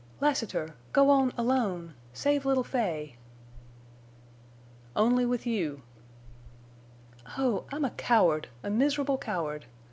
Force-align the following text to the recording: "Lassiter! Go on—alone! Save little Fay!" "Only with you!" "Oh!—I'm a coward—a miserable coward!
"Lassiter! 0.19 0.73
Go 0.93 1.11
on—alone! 1.11 1.93
Save 2.11 2.43
little 2.43 2.63
Fay!" 2.63 3.17
"Only 4.95 5.27
with 5.27 5.45
you!" 5.45 5.83
"Oh!—I'm 7.37 7.85
a 7.85 7.91
coward—a 7.91 8.71
miserable 8.71 9.19
coward! 9.19 9.67